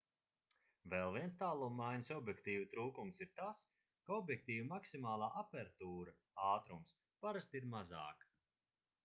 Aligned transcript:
vēl 0.91 1.11
viens 1.17 1.35
tālummaiņas 1.41 2.09
objektīvu 2.15 2.65
trūkums 2.71 3.21
ir 3.25 3.29
tas 3.41 3.61
ka 4.09 4.17
objektīva 4.23 4.65
maksimālā 4.71 5.29
apertūra 5.43 6.17
ātrums 6.49 6.97
parasti 7.27 7.63
ir 7.63 7.71
mazāka 7.77 8.29